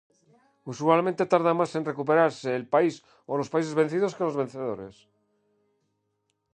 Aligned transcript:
Usualmente 0.71 1.29
tarda 1.33 1.57
más 1.59 1.71
en 1.77 1.87
recuperarse 1.91 2.49
el 2.59 2.65
país 2.73 2.95
o 3.29 3.31
los 3.39 3.51
países 3.53 3.77
vencidos 3.81 4.15
que 4.15 4.25
los 4.27 4.39
vencedores. 4.41 4.95